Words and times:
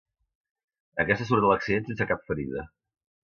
Aquesta 1.03 1.27
surt 1.31 1.45
de 1.45 1.51
l'accident 1.51 1.87
sense 1.91 2.09
cap 2.13 2.25
ferida. 2.31 2.65